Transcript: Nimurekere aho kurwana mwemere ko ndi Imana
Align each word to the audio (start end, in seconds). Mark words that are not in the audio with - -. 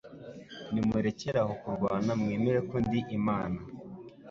Nimurekere 0.71 1.37
aho 1.43 1.53
kurwana 1.61 2.11
mwemere 2.19 2.59
ko 2.69 2.75
ndi 2.85 2.99
Imana 3.17 3.59